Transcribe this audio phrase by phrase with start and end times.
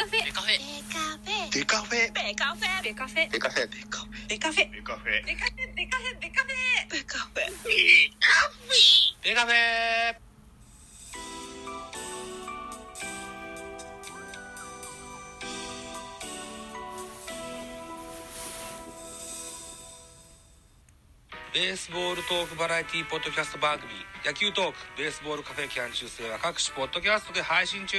[0.00, 0.24] カフェ。
[0.24, 0.56] ベカフェ。
[1.52, 2.12] ベカフェ。
[2.12, 2.82] ベカフェ。
[2.82, 3.30] ベカフェ。
[3.30, 3.68] ベカフェ。
[3.68, 4.24] ベカフェ。
[4.28, 5.26] ベカフェベカフェ。
[5.26, 5.76] ベカフェ。
[5.76, 6.64] ベカフェ。
[6.88, 7.44] ベカフェ。
[7.44, 7.70] ベカフェ。
[7.70, 8.94] ベカフェ。
[9.22, 10.30] ベカフェ。
[21.52, 23.90] ベースボールトークバラエティポッドキャスト番組
[24.24, 25.68] 野球トークベースボールカフェ。
[25.68, 27.98] キャン中世は各種ポッドキャストで配信中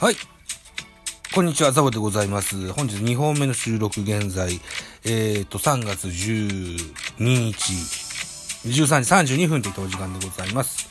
[0.00, 0.16] はい
[1.34, 2.72] こんにちは、ザボでございます。
[2.72, 4.58] 本日2本目の収録現在、
[5.04, 7.74] えっ、と、3月12日、
[8.66, 10.88] 13時32分といったお時間でございます。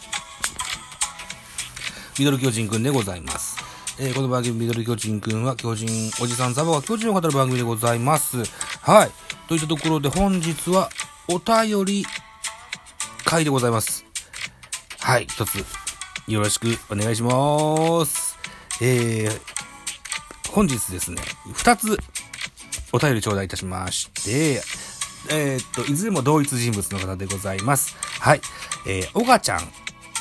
[2.19, 3.57] ミドル巨人くんでございます。
[3.99, 5.89] えーこの番組、ミドル巨人くんは、巨人、
[6.21, 8.37] おじさんザボが巨人を語る番組でございます。
[8.83, 9.11] はい。
[9.47, 10.91] といったところで、本日は、
[11.27, 12.05] お便り
[13.25, 14.05] 会でございます。
[14.99, 15.65] はい、一つ、
[16.27, 18.28] よろしくお願いします。
[18.81, 21.21] えー、本日ですね、
[21.53, 21.97] 二つ
[22.91, 24.61] お便り頂戴いたしまして、
[25.29, 27.95] えーっと、いずれも同一人物の方でございます。
[28.19, 28.41] はい。
[28.87, 29.61] えー、おがちゃん、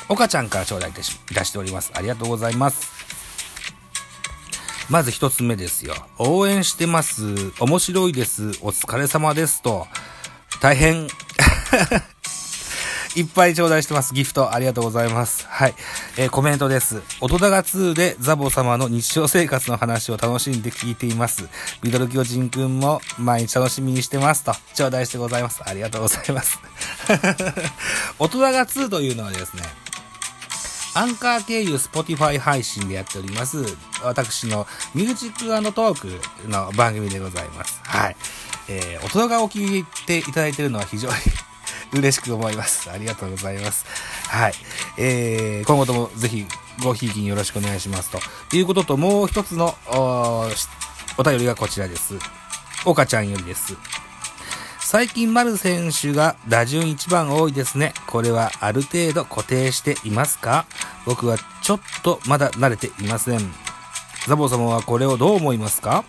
[0.09, 1.91] おかちゃんから頂戴いたしいたしております。
[1.95, 2.99] ありがとうございます。
[4.89, 5.95] まず一つ目ですよ。
[6.17, 7.53] 応援してます。
[7.59, 8.49] 面白いです。
[8.61, 9.61] お疲れ様です。
[9.61, 9.87] と、
[10.61, 11.07] 大変、
[13.15, 14.13] いっぱい頂戴してます。
[14.13, 15.47] ギフトありがとうございます。
[15.47, 15.73] はい。
[16.17, 17.01] えーコメントです。
[17.21, 21.49] 音高2でザボ様の日常生活の話を楽しんで聞いています。
[21.81, 24.43] ミドル巨人くんも毎日楽しみにしてます。
[24.43, 25.61] と、頂戴してございます。
[25.65, 26.59] ありがとうございます。
[28.19, 29.63] 音高2というのはですね、
[30.93, 33.63] アンカー経由 Spotify 配信でやっております、
[34.03, 37.81] 私のミュージックトークの番組でございます。
[37.83, 38.15] はい。
[38.67, 41.15] えー、音高を聞いていただいているのは非常に
[41.93, 42.89] 嬉しく思います。
[42.91, 43.85] ありがとうございます。
[44.27, 44.53] はい。
[44.97, 46.45] えー、今後ともぜひ
[46.83, 48.11] ごひいきによろしくお願いします。
[48.11, 50.47] ということと、もう一つのお
[51.17, 52.15] お便りがこちらです。
[52.85, 53.75] 岡ちゃんよりです。
[54.79, 57.93] 最近丸選手が打順一番多いですね。
[58.07, 60.65] これはある程度固定していますか？
[61.05, 63.39] 僕はちょっとまだ慣れていません。
[64.27, 66.05] ザボ様はこれをどう思いますか？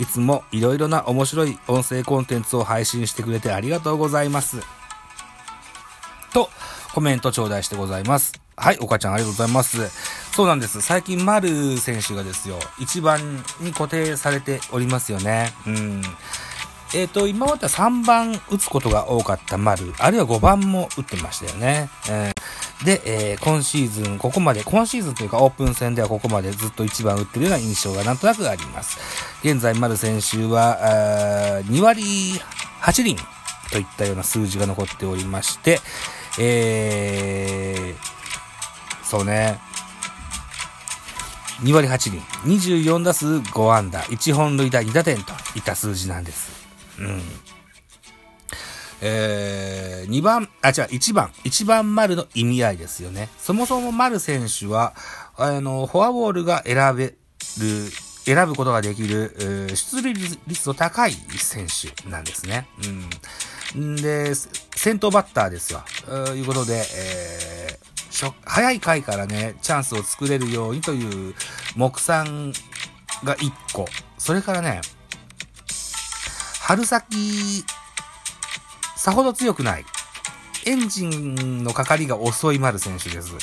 [0.00, 4.60] いつもいろいろな面白い音声コンテンツを配信してくれてありがとうございます。
[6.32, 6.50] と、
[6.94, 8.32] コメント頂戴してございます。
[8.56, 9.88] はい、岡ちゃんありがとうございます。
[10.34, 10.80] そうなんです。
[10.80, 15.52] 最近、丸選手がですよ、一番に固定されておりますよね。
[15.66, 16.02] うん。
[16.94, 21.88] えっ、と、今までは3番打つことが多かった丸、あるいは5番も打ってましたよね。
[22.08, 28.98] えーで、えー今シーズン、ここまで、今シーズンというかオープン戦ではここまでずっと1番打ってるような印象がなんとなくあります。
[29.42, 32.40] 現在、丸選手は、2割
[32.80, 33.16] 8厘
[33.70, 35.80] といったような数字が残っておりまして、
[36.38, 39.58] えー、そうね、
[41.62, 42.20] 2割8厘、
[42.58, 46.50] 24打数5安打、1本塁打2打点といった数字なんです。
[46.98, 47.22] うん。
[49.06, 53.28] えー、2番、あ、違う、1番、1番丸の意味合いですよね。
[53.38, 54.94] そもそも丸選手は、
[55.36, 57.14] あの、フォアボールが選べる、
[58.24, 60.14] 選ぶことができる、えー出塁
[60.46, 62.66] 率の高い選手なんですね。
[63.74, 63.96] うん。
[63.96, 65.84] で、先頭バッターですよ。
[66.06, 71.34] ということで、えー、早い回からね、チャンスを作れるようにという
[71.76, 72.54] 目算
[73.22, 73.84] が1個。
[74.16, 74.80] それからね、
[76.60, 77.62] 春先、
[79.04, 79.84] さほど強くない。
[80.64, 83.34] エンジンのかかりが遅い丸選手です。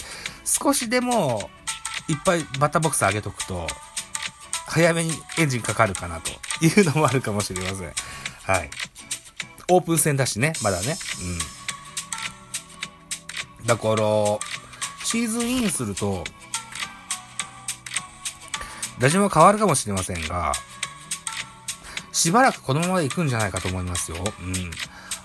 [0.44, 1.52] 少しでも、
[2.08, 3.68] いっぱいバッターボックス上げとくと、
[4.66, 6.32] 早めにエンジンかかるかなと
[6.66, 7.94] いうのもあるかもしれません。
[8.42, 8.72] はい。
[9.70, 10.98] オープン戦だしね、まだね。
[13.60, 13.68] うん。
[13.68, 13.96] だから、
[15.06, 16.24] シーズンインすると、
[18.98, 20.54] 打順は変わるかもしれませんが、
[22.12, 24.18] しばらくこのままで行くんじゃないかと思いますよ。
[24.40, 24.72] うん。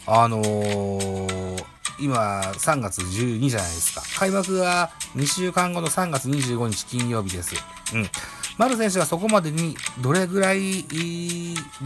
[0.07, 1.65] あのー、
[1.99, 4.03] 今、3月12じゃないですか。
[4.19, 7.55] 開幕が2週間後の3月25日金曜日です。
[7.95, 8.09] うん。
[8.59, 10.85] 丸選手がそこまでにどれぐらい、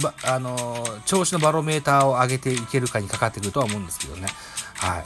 [0.03, 4.29] ばあのー調子のバロメーターを上げていけるかにかかってくるとは思うんですけどね。
[4.75, 5.05] はい。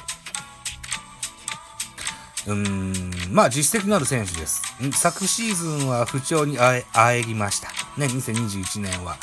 [2.46, 4.62] うーん、まあ実績のある選手です。
[4.92, 7.68] 昨シーズンは不調にあえ、あえぎました。
[7.96, 9.16] ね、2021年は。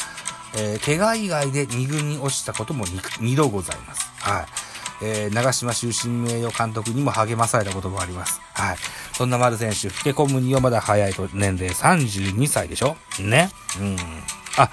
[0.56, 4.12] えー怪我以外で2軍に落ちたことも 2, 2度ございます。
[4.20, 4.46] はい。
[5.04, 8.40] えー、長島終身名誉監督にも励まされたこともあります。
[8.54, 8.78] はい。
[9.14, 12.96] そんな丸選手、老け込むにはまだ早いと年齢32歳でしょ？
[13.20, 13.50] ね。
[13.80, 13.98] うん。
[14.58, 14.70] あ、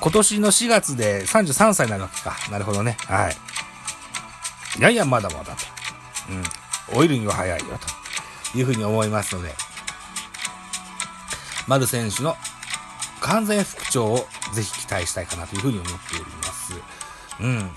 [0.00, 2.36] 今年の4月で33歳なるわけか。
[2.50, 2.96] なるほどね。
[3.06, 3.36] はい。
[4.78, 5.64] いやいや、まだまだと。
[6.30, 6.42] うん。
[6.98, 7.78] 老いるには早いよ、
[8.52, 9.54] というふうに思いますので、
[11.68, 12.36] 丸選手の
[13.20, 16.74] 完全復調をぜひ期待したいかなというふうに思っております。
[17.40, 17.70] うん。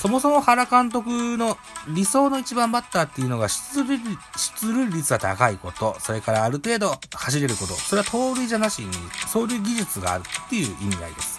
[0.00, 1.58] そもそも原監督の
[1.88, 3.98] 理想の一番バッターっていうのが出塁
[4.36, 8.92] 出塁率が高いこと、それからある程度走れること、それは盗塁じゃなしに
[9.22, 11.38] 走塁技術があるっていう意味合いです。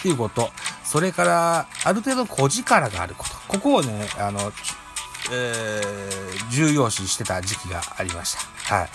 [0.00, 0.50] っていうこと、
[0.82, 4.52] それからある程度小力があること、ここをね、あの、
[5.30, 8.36] えー、重要視してた時期がありまし
[8.66, 8.74] た。
[8.74, 8.90] はい。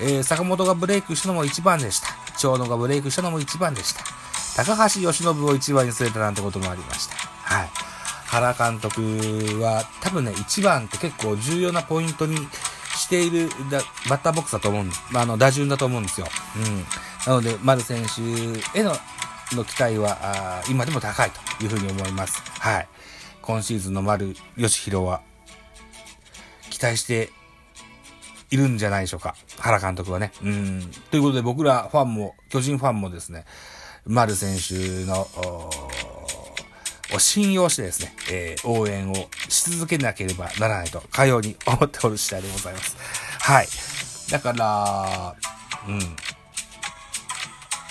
[0.00, 2.25] えー、坂本がブレイクしたのも一番でした。
[2.38, 4.04] 長野がブレイクしたのも一番でした。
[4.56, 7.16] 高橋由伸を一番に据えたなんてこともありました。
[7.16, 7.68] はい。
[8.26, 9.00] 原監督
[9.60, 12.36] は多分ね、1番って結構重要なポイントに
[12.96, 13.48] している
[14.08, 14.94] バッターボックスだと思うんで。
[15.10, 16.26] まあ、あの、打順だと思うんですよ。
[16.56, 16.84] うん。
[17.26, 18.96] なので、丸選手への
[19.52, 22.42] の期待は今でも高いというふうに思います。
[22.58, 22.88] はい。
[23.42, 25.20] 今シーズンの丸義弘は
[26.70, 27.30] 期待して
[28.56, 29.34] いるんじゃないでしょうか。
[29.58, 30.32] 原監督はね。
[30.42, 30.90] うん。
[31.10, 33.44] ということで僕らファンも、巨人ファンもですね、
[34.06, 35.28] 丸選手の、
[37.14, 39.14] を信用してですね、えー、応援を
[39.48, 42.96] し続けなければならないと、かように思っておる次第でございます。
[43.40, 43.68] はい。
[44.30, 45.34] だから、
[45.86, 46.00] うん。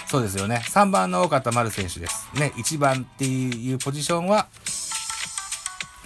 [0.07, 0.63] そうですよね。
[0.65, 2.27] 3番の大方丸選手です。
[2.33, 4.47] ね、1番っていうポジションは、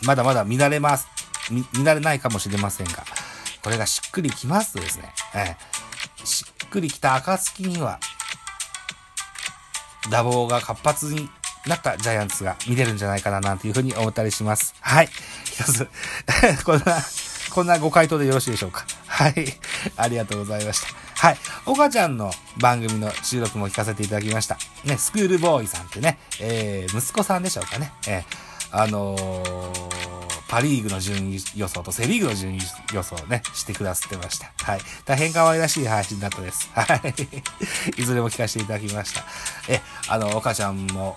[0.06, 1.08] まだまだ見られます。
[1.50, 3.04] 見、見られないかもしれませんが、
[3.64, 8.00] これがしっくりきますとですね、えー、しっくりきた暁には、
[10.10, 11.30] 打棒が活発に
[11.68, 14.76] なったジャイアンツが見れるんじゃないかななんていうふうに思ったりします。
[14.80, 15.10] はい。
[15.44, 15.90] 一つ
[16.64, 17.04] こんな、
[17.52, 18.86] こんなご回答でよろしいでしょうか。
[19.08, 19.60] はい。
[19.98, 20.88] ありがとうございました。
[21.28, 21.38] はい。
[21.66, 24.58] 岡ちゃんの番組の収録も聞かせていただきました。
[24.86, 27.92] ね、スクールボーイさんってね、えー、息子さんでしょうかね。
[28.08, 29.88] えー、あのー
[30.50, 32.60] パリーグの順位予想とセリーグの順位
[32.92, 34.51] 予想をね、してくださってました。
[34.63, 34.80] はい。
[35.06, 36.72] 大変可愛らしい配信だったです。
[36.74, 37.13] はい。
[38.01, 39.24] いずれも聞かせていただきました。
[39.68, 41.16] え、あの、お母ちゃんも、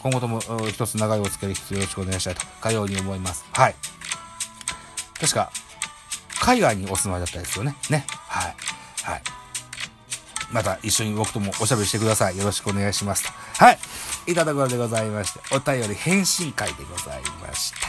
[0.00, 3.44] 今後とも一つ長いお付き合いよろしくお願いしたいと、かように思います。
[3.52, 3.76] はい。
[5.20, 5.52] 確か、
[6.40, 7.76] 海外にお住まいだったですよね。
[7.90, 8.04] ね。
[8.26, 8.56] はい。
[9.04, 9.22] はい。
[10.50, 12.38] また一緒に僕ともおしゃべりしてください。
[12.38, 13.32] よろしくお願いします。
[13.58, 13.78] はい。
[14.26, 17.87] いただくわけでございまして、お便り返信会でございました。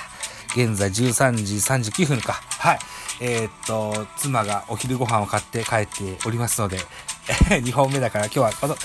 [0.55, 2.33] 現在13時39分か。
[2.33, 2.79] はい。
[3.21, 6.79] えー、っと、妻がお昼ご飯を買って帰っておりますので、
[7.61, 8.77] 2本目だから今日はこの、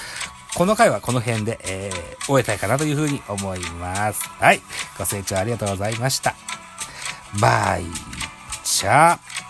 [0.54, 4.20] この回はこの辺で、えー、終えたいかなというふうに思います。
[4.38, 4.60] はい。
[4.98, 6.34] ご清聴ありがとうございました。
[7.40, 7.84] バイ
[8.62, 9.43] チャー。